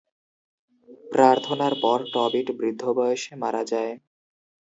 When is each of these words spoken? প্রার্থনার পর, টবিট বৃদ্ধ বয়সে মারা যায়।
প্রার্থনার 1.11 1.73
পর, 1.83 1.99
টবিট 2.13 2.47
বৃদ্ধ 2.59 2.83
বয়সে 2.97 3.33
মারা 3.41 3.63
যায়। 3.71 3.93